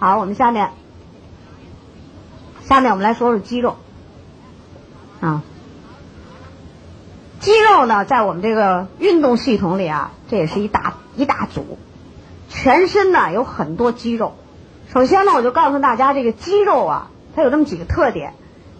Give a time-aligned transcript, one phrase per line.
[0.00, 0.70] 好，我们下面，
[2.62, 3.76] 下面我们来说说肌肉
[5.20, 5.42] 啊。
[7.40, 11.78] 肌肉呢，在我们这个运动系统里啊，这也是一大一大组。
[12.48, 14.36] 全身呢有很多肌肉。
[14.92, 18.34] 首先呢，我就告诉大家，这个肌肉啊，它有这么几个特点。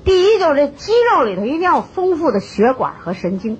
[0.05, 3.59] 第一，就是这肌肉里头一定要丰富的血管和神经。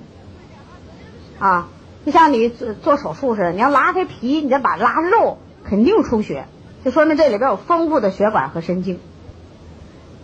[1.39, 1.67] 啊，
[2.05, 6.47] 就像你做做手术似的，你要拉开皮，你再把拉肉，肯定出血，
[6.83, 8.99] 就说明这里边有丰富的血管和神经。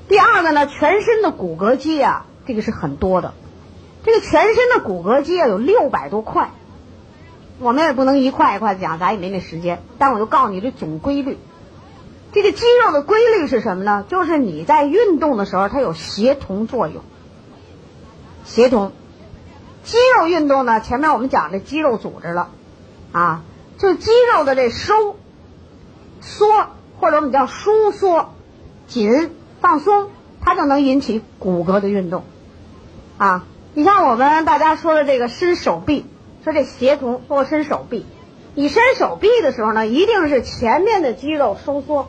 [0.08, 3.34] 第二个呢，全身的骨骼肌啊，这个是很多的。
[4.04, 6.52] 这个全身的骨骼肌啊有六百多块，
[7.60, 9.82] 我们也不能一块一块讲，咱也没那时间。
[9.98, 11.38] 但我就告诉你这总规律。
[12.32, 14.06] 这个肌肉的规律是什么呢？
[14.08, 17.02] 就是你在运动的时候，它有协同作用。
[18.44, 18.92] 协同，
[19.84, 22.50] 肌肉运动呢，前面我们讲这肌肉组织了，
[23.12, 23.42] 啊，
[23.78, 25.16] 就肌肉的这收、
[26.26, 26.48] 缩
[27.00, 28.34] 或者我们叫收缩、
[28.88, 30.10] 紧、放松，
[30.42, 32.24] 它就能引起骨骼的运动，
[33.18, 33.46] 啊。
[33.78, 36.06] 你像我们大家说的这个伸手臂，
[36.46, 38.06] 说这协同做伸手臂，
[38.54, 42.08] 你伸手臂的时候呢，一定是前面的肌肉收缩，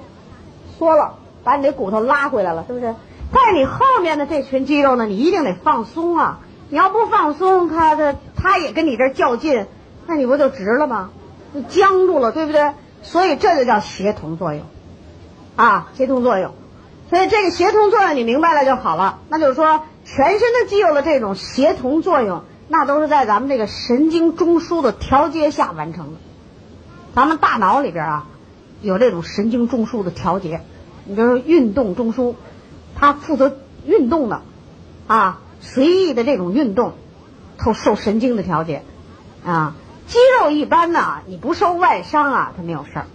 [0.78, 2.94] 缩了，把你这骨头拉回来了，是不是？
[3.32, 6.38] 在你后面的这群肌肉呢，你一定得放松啊！
[6.68, 9.66] 你要不放松，它它它也跟你这较劲，
[10.06, 11.10] 那你不就直了吗？
[11.52, 12.70] 就僵住了，对不对？
[13.06, 14.62] 所以这就叫协同作用，
[15.56, 16.52] 啊，协同作用。
[17.08, 19.82] 所以这个协同作用你明白了就好了，那就是说。
[20.08, 26.20] 全身的肌肉的这种协同作用，那都是在咱们这个神经中枢的调节下完成的。
[27.12, 28.26] 咱们大脑里边啊，
[28.80, 30.60] 有这种神经中枢的调节。
[31.06, 32.36] 你比如说运动中枢，
[32.94, 34.42] 它负责运动的，
[35.08, 36.92] 啊，随意的这种运动，
[37.58, 38.82] 都受神经的调节。
[39.44, 39.74] 啊，
[40.06, 43.06] 肌肉一般呢，你不受外伤啊，它没有事儿。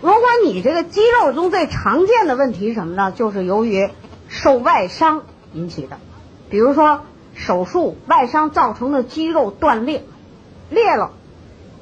[0.00, 3.12] 如果你这个肌肉中最常见的问题是什么呢？
[3.12, 3.88] 就是由于
[4.28, 5.22] 受外伤
[5.54, 5.98] 引起的。
[6.50, 7.00] 比如说
[7.34, 10.04] 手术外伤造成的肌肉断裂，
[10.68, 11.12] 裂了，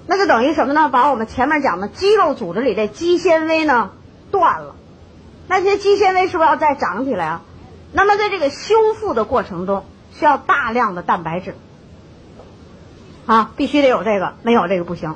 [0.07, 0.89] 那就等于什么呢？
[0.89, 3.91] 把我们前面讲的肌肉组织里的肌纤维呢
[4.31, 4.77] 断了，
[5.49, 7.43] 那些肌纤维是不是要再长起来啊？
[7.93, 9.85] 那么在这个修复的过程中，
[10.15, 11.57] 需要大量的蛋白质，
[13.27, 15.15] 啊，必须得有这个，没有这个不行。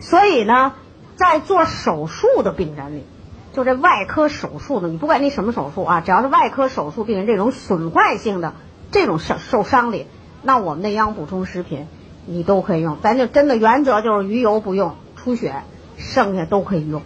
[0.00, 0.74] 所以呢，
[1.16, 3.04] 在做手术的病人里，
[3.52, 8.54] 就这外科手术的，你不管你什么手术啊，只要是外科手术病人这种损坏性的。
[8.92, 10.06] 这种受受伤里，
[10.42, 11.88] 那我们的营养补充食品
[12.24, 12.98] 你都可以用。
[13.02, 15.64] 咱就真的原则就是鱼油不用出血，
[15.98, 17.02] 剩下都可以用，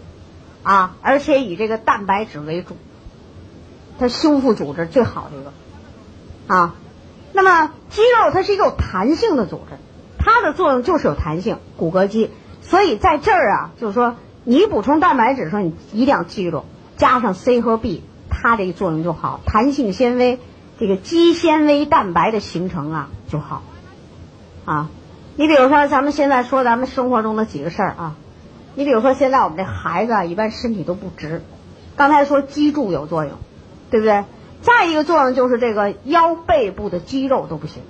[0.62, 2.76] 啊，而且以这个蛋白质为主，
[3.98, 6.74] 它修复组织最好的一个，啊，
[7.32, 9.78] 那么肌肉它是一个有弹性的组织，
[10.20, 12.30] 它的作用就是有弹性，骨骼肌。
[12.62, 16.64] 所以在这儿啊，就是说你补充蛋白质的时候，你一定要记住
[16.96, 20.38] 加上 C 和 B，它这个作用就好，弹性纤维。
[20.78, 23.62] 这个肌纤维蛋白的形成啊就好，
[24.64, 24.88] 啊，
[25.36, 28.16] 你比如说咱们现在说咱们生活中的几个事儿啊，
[28.74, 31.42] 你比如说现在我们这孩子啊一般身体都不直，
[31.96, 33.34] 刚才说脊柱有作用，
[33.90, 34.24] 对不对？
[34.62, 37.82] 再一个作用就是这个腰背部的肌肉都不行，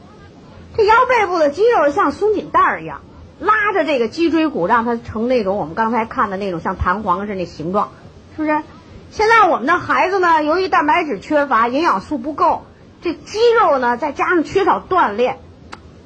[0.80, 3.02] 这腰背部的肌肉像松紧带儿一样，
[3.38, 7.90] 拉着这个脊椎骨让它成那种我们刚才看的那种像弹簧似的形状，
[8.34, 8.62] 是不是？
[9.10, 12.62] 现在我们的孩子呢，由于蛋白质缺乏，营养素不够。
[13.02, 15.38] 这肌肉呢，再加上缺少锻炼，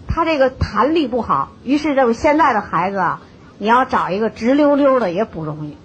[0.08, 1.52] 他这个弹力不好。
[1.62, 3.22] 于是，这现在的孩子啊，
[3.58, 5.76] 你要找一个直溜溜的也不容易，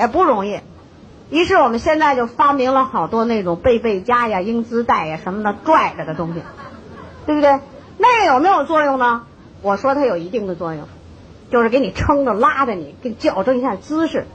[0.00, 0.58] 也不容易。
[1.30, 6.42] 于是，我们现在就发明了好多那种背背佳呀、英姿带呀什么的拽着的东西，
[7.24, 7.60] 对不对？
[8.02, 9.26] 那个有没有作用呢？
[9.60, 10.88] 我说它有一定的作用，
[11.50, 14.26] 就是给你撑着、拉着你，给矫正一下姿势。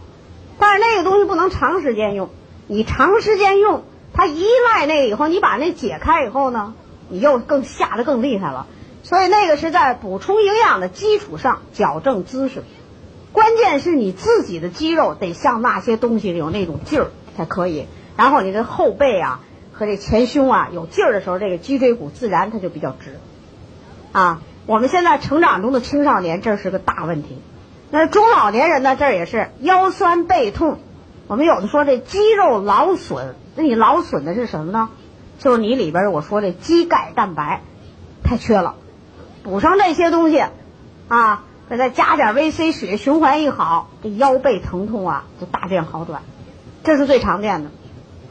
[0.59, 2.29] 但是那个东西不能长时间用，
[2.67, 3.83] 你长时间用。
[4.13, 6.75] 它依赖那个以后，你把那解开以后呢，
[7.09, 8.67] 你又更下的更厉害了。
[9.01, 12.63] 所以那个是在补充营养的基础上矫正姿势。
[13.31, 17.87] 关键是你自己的肌肉得像那些东西有那种劲儿才可以。
[18.15, 19.41] 然后你的后背啊
[19.73, 23.19] 和这前胸啊有劲儿的时候，这个脊椎骨自然它就比较直。
[24.15, 27.37] 啊，我们现在成长中的青少年这是个大问题。
[27.91, 30.79] 那中老年人呢，这也是腰酸背痛。
[31.27, 33.35] 我们有的说这肌肉劳损。
[33.57, 34.87] 那你劳损的是什么呢？
[35.39, 37.59] 就是你里边我说这肌钙蛋白
[38.23, 38.75] 太缺了，
[39.43, 40.41] 补上这些东西
[41.09, 46.21] 啊，再再加点维 C，血循环一好，这腰背疼痛啊就大见好转，
[46.85, 47.71] 这是最常见的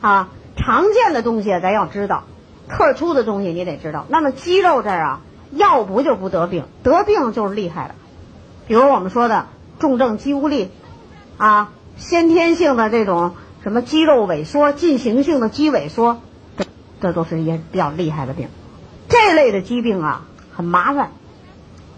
[0.01, 0.31] 啊。
[0.57, 2.25] 常见的东西咱要知道，
[2.71, 4.07] 特殊的东西你得知道。
[4.09, 5.21] 那么肌肉这儿啊，
[5.55, 7.95] 要不就不得病，得病就是厉害的。
[8.67, 9.47] 比如我们说的
[9.79, 10.71] 重症肌无力
[11.39, 13.35] 啊，先天性的这种。
[13.63, 16.21] 什么肌肉萎缩、进行性的肌萎缩，
[16.59, 16.67] 这
[17.01, 18.51] 这都是一些比较厉害的病。
[19.09, 21.13] 这类的疾病啊，很麻烦，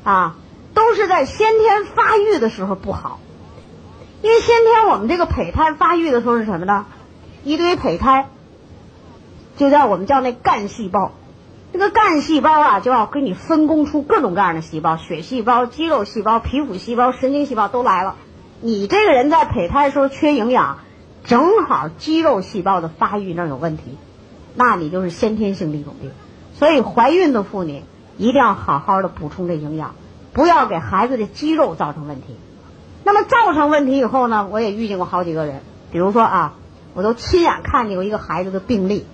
[0.05, 0.37] 啊，
[0.75, 3.19] 都是在先天发育的时候不好。
[4.23, 6.87] 因为先天我们这个胚胎发育的时候是什么呢？
[7.43, 8.29] 一堆胚胎，
[9.57, 11.11] 就叫我们叫那干细胞。
[11.79, 18.17] 这个干细胞啊，就要给你分工出各种各样的细胞，血细胞、肌肉细胞、皮肤细胞、神经细胞都来了。
[18.63, 20.79] 你这个人在胚胎时候缺营养。
[21.25, 23.99] 正好肌肉细胞的发育那有问题，
[24.55, 26.13] 那你就是先天性的一种病。
[26.55, 27.83] 所以怀孕的妇女
[28.17, 29.97] 一定要好好的补充这营养，
[30.33, 32.37] 不要给孩子的肌肉造成问题。
[33.03, 36.55] 那么造成问题以后呢，我也遇见过好几个人，比如说啊，
[36.95, 39.05] 我都亲眼看见过一个孩子的病例，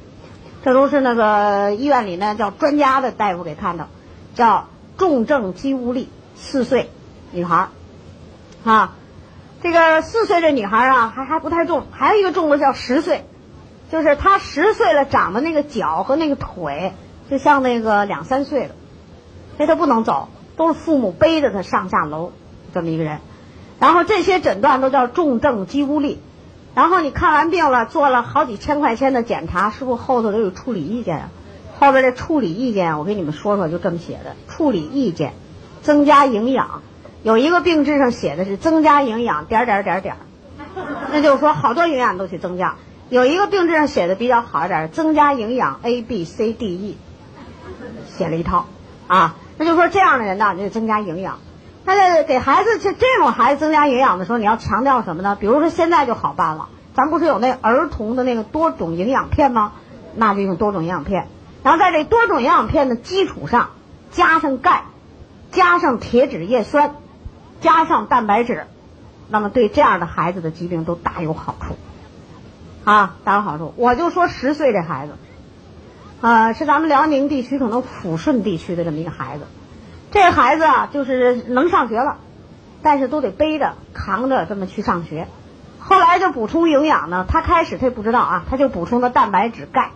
[0.65, 3.89] 这都是那个医院里呢叫专家的大夫给看的，
[4.35, 6.91] 叫重症肌无力，四岁
[7.33, 7.69] 女孩
[8.65, 8.95] 啊。
[9.63, 13.25] 这个四岁这女孩啊，还还不太重，还有一个重的叫十岁，
[13.93, 16.93] 就是她十岁了，长的那个脚和那个腿
[17.31, 18.75] 就像那个两三岁的，
[19.57, 22.33] 所以她不能走，都是父母背着她上下楼，
[22.75, 23.21] 这么一个人。
[23.79, 26.21] 然后这些诊断都叫重症肌无力。
[26.75, 31.29] 然后你看完病了，做了好几千块钱的检查，是不是后头都有处理意见啊？
[31.79, 35.35] 后边这处理意见，我给你们说说，就这么写的：处理意见，
[35.83, 36.83] 增加营养。
[37.23, 40.17] 有一个病志上写的是增加营养点点点点，
[41.13, 42.77] 那就是说好多营养都去增加。
[43.11, 46.97] 有一个病志上写的比较好一点，增加营养 A B C D E，
[48.09, 48.67] 写了一套
[49.09, 49.37] 啊。
[49.59, 51.39] 那就说这样的人呢，你就增加营养。
[51.85, 55.37] 那在给孩子这这种孩子增加营养的时候，你要强调什么呢？
[55.39, 59.73] 比如说现在就好办了，咱不是有那儿童的那个多种营养片吗？
[60.15, 61.29] 那就用多种营养片，
[61.63, 63.71] 然后在这多种营养片的基础上
[64.11, 64.85] 加上钙，
[65.51, 66.95] 加上铁质叶酸。
[67.61, 68.67] 加上蛋白质，
[69.29, 71.77] 那么对这样的孩子的疾病都大有好处，
[72.83, 73.73] 啊，大有好处。
[73.77, 75.13] 我就说十岁这孩子，
[76.23, 79.45] 呃，是咱们辽宁地区可能抚顺地区的这么一个孩子，
[80.13, 82.19] 这孩子啊，就是能上学了，
[82.83, 85.27] 但是都得背着扛着这么去上学。
[85.81, 89.91] 后来就补充营养呢，他开始他也不知道啊，他就补充的蛋白质、钙，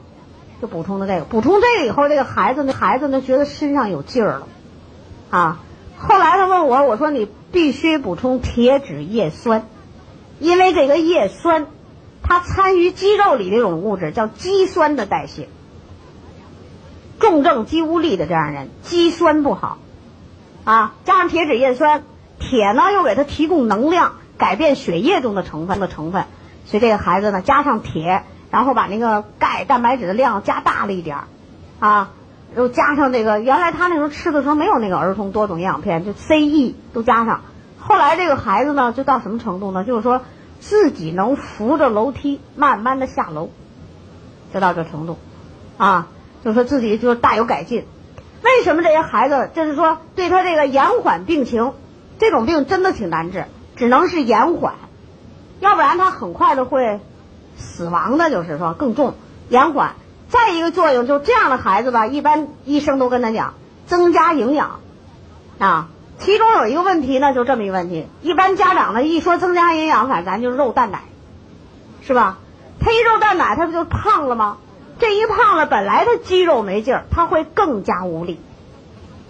[0.60, 1.24] 就补充的这个。
[1.24, 4.48] 补充这个以后，这个孩子呢，孩子呢觉得身上有劲儿了，
[5.30, 5.60] 啊。
[5.98, 9.66] 后来他问我，我说你必须补充铁质叶酸，
[10.40, 11.66] 因为这个叶酸，
[12.22, 15.48] 它参与肌肉里这种物质叫肌酸的代谢。
[17.19, 19.78] 重症肌无力的这样人，肌酸不好，
[20.66, 22.02] 啊，加上铁脂叶酸，
[22.38, 26.26] 铁呢又给他提供能量，改变血液中的成分的成分，
[26.66, 31.24] 所以这个孩子呢加上铁，然后把那个钙、蛋白质的量加大了一点儿，
[31.78, 32.10] 啊。
[32.54, 37.42] 又加上这个，原来他那时候吃的时候没有那个儿童多种营养片，就 C、E 都加上。
[37.78, 39.84] 后来这个孩子呢，就到什么程度呢？
[39.84, 40.22] 就是说
[40.58, 43.50] 自己能扶着楼梯慢慢的下楼，
[44.54, 45.19] 就到这程度，
[45.76, 46.06] 啊，
[46.44, 47.84] 就说自己就大有改进。
[48.46, 51.72] 为什么这些孩子就是说对他这个延缓病情，
[52.20, 54.75] 这种病真的挺难治，只能是延缓，
[55.58, 57.00] 要不然他很快的会
[57.56, 59.14] 死亡的，就是说更重
[59.48, 59.96] 延缓。
[60.28, 63.54] 再一个作用，就是这样的孩子吧，一般医生都跟他讲
[63.87, 64.78] 增加营养，
[65.58, 65.88] 啊，
[66.19, 71.02] 其中有一个问题呢，就这么一个问题，一般家长呢一说增加营养，反正咱就是肉蛋奶，
[72.00, 72.38] 是吧？
[72.78, 74.58] 他一肉蛋奶，他不就胖了吗？
[74.98, 78.41] 这一胖了，本来他肌肉没劲儿，他会更加无力，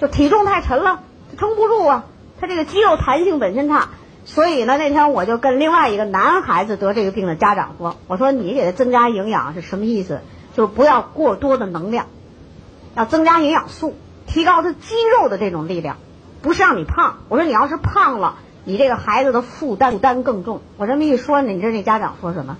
[0.00, 1.00] 就体重太沉了，
[1.36, 2.04] 撑不住啊。
[2.40, 3.88] 他这个肌肉弹性本身差，
[4.24, 10.20] 所以呢，那天我就跟另外一个男孩子得这个病的家长说，我说你给他增加营养是什么意思？
[10.54, 12.06] 就不要过多的能量，
[12.94, 13.94] 要增加营养素，
[14.26, 15.96] 提高他肌肉的这种力量，
[16.42, 17.18] 不是让你胖。
[17.28, 20.60] 我说你要是胖了，你这个孩子的负担负担更重。
[20.76, 22.56] 我这么一说，你知道那家长说什么？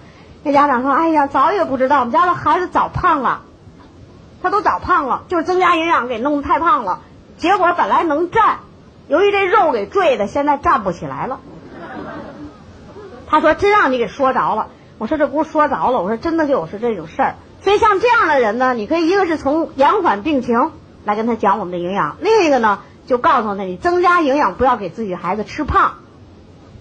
[0.47, 3.41] 那家长说：“哎呀，早也不知道，我们家的孩子早胖了，
[4.41, 7.01] 他都早胖了，就是增加营养给弄得太胖了。
[7.37, 8.59] 结果本来能站，
[9.09, 11.41] 由于这肉给坠的，现在站不起来了。”
[13.27, 20.71] 他说：“真让你给说着了。”我说：“这不是说着了，我说真的就是这种事儿。”所以像这样的人呢，你可以一个是从延缓病情
[21.05, 25.95] 来跟他讲我们的营养，另一个呢就告诉他你增加营养，不要给自己孩子吃胖，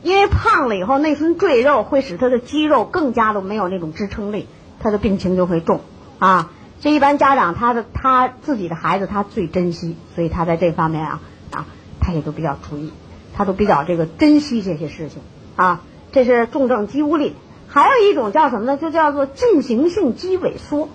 [0.06, 4.48] 因为胖了以后那层赘肉会使他的肌肉更加的没有那种支撑力，
[4.80, 5.82] 他的病情就会重
[6.20, 6.52] 啊。
[6.80, 11.66] 这一般家长他的他自己的孩子他最珍惜，所以他在这方面啊啊
[12.00, 12.94] 他也都比较注意，
[13.36, 15.24] 他都比较这个珍惜这些事情
[15.56, 15.82] 啊。
[16.12, 17.34] 这是重症肌无力。
[17.68, 18.78] 还有一种叫什么呢？
[18.78, 20.88] 就叫做进行性肌萎缩。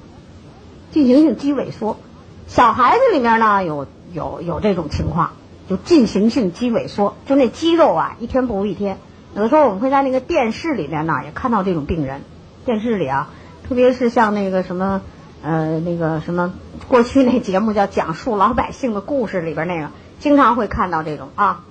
[0.92, 1.98] 进行性肌萎缩，
[2.46, 5.32] 小孩子里面呢有有有这种情况，
[5.70, 8.98] 就进行性肌萎缩，就那肌肉啊一天不如一天。
[9.36, 12.22] 有的时候我们会在那个电视里面呢也看到这种病人，
[12.64, 13.30] 电视里啊，
[13.68, 15.00] 特别是像那个什么，
[15.44, 16.52] 呃，那个什么，
[16.88, 21.62] 过去那节目叫讲述老百姓的故事里边那个，经常会看到这种啊。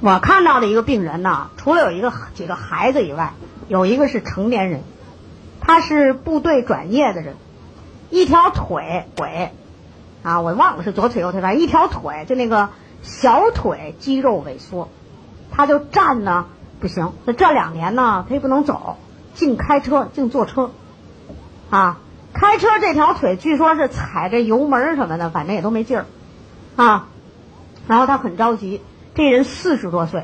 [0.00, 3.34] 我看到的一个病人呢，除了有一个几个孩子以外，
[3.68, 4.82] 有一个是成年人，
[5.60, 7.36] 他是部队转业的人，
[8.10, 9.52] 一条腿腿，
[10.22, 12.70] 啊，我忘了是左腿右腿，反正一条腿就那个
[13.02, 14.88] 小腿肌肉萎缩，
[15.50, 16.46] 他就站呢
[16.80, 18.96] 不行，这这两年呢他也不能走，
[19.34, 20.70] 净开车净坐车，
[21.70, 21.98] 啊，
[22.32, 26.06] 开车这条腿据说是踩着油门什么的，反正也都没劲儿，
[26.76, 27.08] 啊，
[27.86, 28.80] 然后他很着急。
[29.14, 30.22] 这人四十多岁，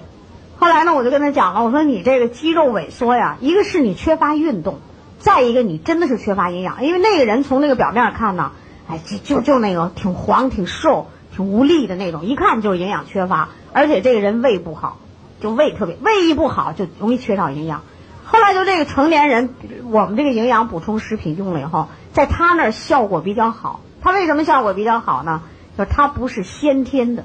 [0.57, 4.79] 后来呢，我就跟他讲了，我说你这个肌肉萎缩呀，一个是你缺乏运动，
[5.19, 8.53] 再一个你真的是缺乏营养，因为那个人从那个表面看呢，
[8.89, 14.99] 哎，就就就那个挺黄、挺瘦、挺无力的那种，一看就是营养缺乏，而且这个人胃不好，
[15.41, 17.83] 就胃特别胃一不好就容易缺少营养。
[18.25, 19.55] 后来就这个成年人，
[19.91, 23.81] 我们这个营养补充食品用了以后，在他那儿效果比较好。
[24.03, 25.43] 他为什么效果比较好呢？
[25.79, 27.25] 就是他不是先天的。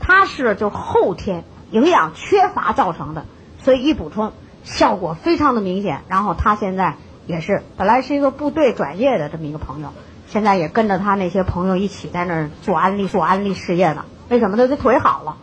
[0.00, 3.26] 他是就后天营养缺乏造成的，
[3.62, 4.32] 所以一补充
[4.64, 6.02] 效果非常的明显。
[6.08, 6.96] 然后他现在
[7.26, 9.90] 也是本来是一个部队转业的这么一个朋友，
[10.30, 14.06] 现在也跟着他那些朋友一起在那儿做安利做安利事业呢。
[14.30, 14.68] 为什么呢？
[14.68, 15.36] 这腿好了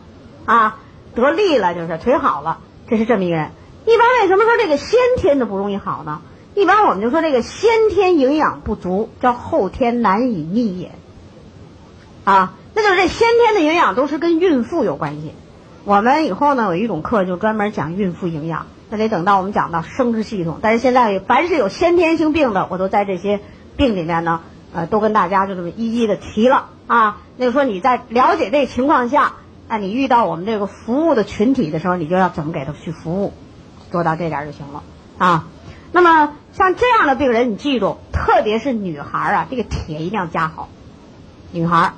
[0.46, 0.78] 啊，
[1.14, 3.50] 得力了，就是腿好了，这是这么一个人。
[3.84, 6.22] 一般为什么说这个先天的不容易好呢？
[6.54, 10.92] 一般我们就说这个先天营养不足叫后天难以逆也
[12.24, 12.54] 啊。
[12.74, 15.32] 那就是这先天的营养都是跟孕妇有关系。
[15.84, 20.58] 我们以后呢有一种课就专门讲孕妇营养，那得等到我们讲到生殖系统。
[20.62, 23.40] 但是现在凡是有先天性病的，我都在这些
[23.76, 24.40] 病里面呢，
[24.74, 27.18] 呃，都跟大家就这么一一的提了啊。
[27.36, 29.34] 那就说你在了解这情况下，
[29.68, 33.32] 那你遇到我们这个服务的群体的时候，你就要怎么给他去服务，
[33.90, 34.82] 做到这点就行了
[35.18, 35.46] 啊。
[35.92, 40.68] 那么像这样的病人，你记住，特别是女孩啊，这个铁一定要加好，
[41.52, 41.92] 女孩。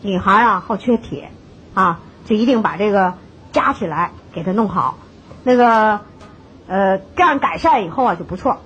[0.00, 1.32] 女孩啊，好缺铁，
[1.74, 3.14] 啊，就一定把这个
[3.50, 4.96] 加起来给它弄好。
[5.42, 5.98] 那个，
[6.68, 8.58] 呃，这样改善以后啊就不错。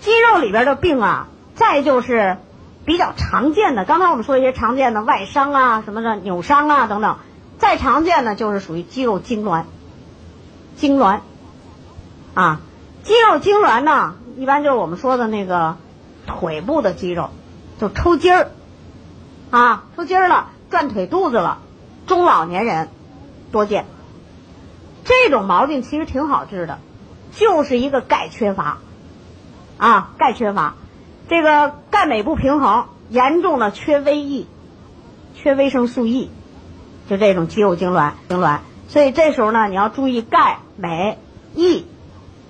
[0.00, 2.38] 肌肉里边的病啊，再就是
[2.84, 3.84] 比较常见的。
[3.84, 7.16] 刚才我们说一些常见的外伤啊，什么的扭伤啊等等。
[7.58, 9.64] 再常见的就是属于肌肉痉挛，
[10.78, 11.20] 痉挛，
[12.34, 12.60] 啊，
[13.02, 15.76] 肌肉痉挛呢，一般就是我们说的那个
[16.26, 17.30] 腿部的肌肉
[17.78, 18.50] 就抽筋儿，
[19.50, 20.48] 啊，抽筋儿了。
[20.70, 21.58] 转腿肚子了，
[22.08, 22.88] 中老年人
[23.52, 23.86] 多见。
[25.04, 26.80] 这种毛病其实挺好治的，
[27.30, 28.78] 就是一个钙缺乏
[29.78, 30.74] 啊，钙缺乏，
[31.28, 34.46] 这个钙镁不平衡，严重的缺维 E，
[35.34, 36.30] 缺维生素 E，
[37.08, 38.58] 就这种肌肉痉挛痉挛。
[38.88, 41.18] 所以这时候呢，你要注意钙、镁、
[41.54, 41.86] E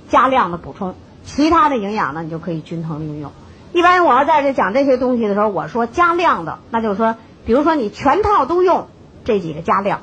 [0.08, 3.32] 加量的补充，其他的营养呢，你就可以均衡运用。
[3.72, 7.16] 一般我要在这讲这些东西的时候，我说加量的，那就是说。
[7.46, 8.88] 比如说你全套都用
[9.26, 10.00] 这几个加量，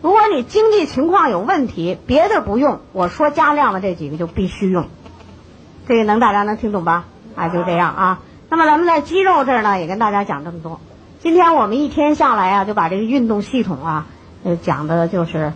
[0.00, 4.88] 如果你经济情况有问题，别的不用，我说加量的这几个就必须用。
[5.86, 7.04] 这个能大家能听懂吧？
[7.40, 8.20] 啊，就这样啊。
[8.50, 10.78] 那么咱们在肌肉这儿呢，也跟大家讲这么多。
[11.20, 14.06] 今天我们一天下来啊，就把这个运动系统啊，
[14.44, 15.52] 呃，讲的就是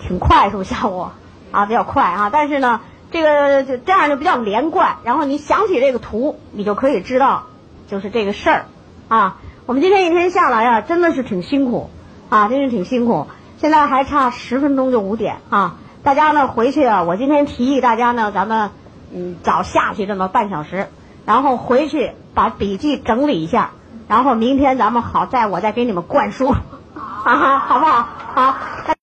[0.00, 1.06] 挺快，速下午
[1.50, 1.66] 啊？
[1.66, 2.30] 比较快啊。
[2.30, 4.96] 但是呢，这个就这样就比较连贯。
[5.04, 7.44] 然后你想起这个图，你就可以知道
[7.86, 8.64] 就是这个事儿
[9.08, 9.38] 啊。
[9.66, 11.88] 我们今天一天下来呀，真的是挺辛苦，
[12.28, 13.26] 啊，真是挺辛苦。
[13.58, 18.70] 现在还差十分钟就五点啊，大家呢回去啊，我今天提议大家呢，咱们
[19.14, 20.88] 嗯早下去这么半小时，
[21.26, 23.70] 然后回去把笔记整理一下，
[24.08, 26.48] 然后明天咱们好再我再给你们灌输，
[27.24, 28.06] 啊，好不好？
[28.34, 28.54] 好。